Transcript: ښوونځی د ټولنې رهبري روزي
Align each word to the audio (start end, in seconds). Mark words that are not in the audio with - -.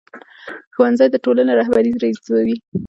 ښوونځی 0.73 1.07
د 1.11 1.15
ټولنې 1.23 1.53
رهبري 1.59 1.91
روزي 2.01 2.55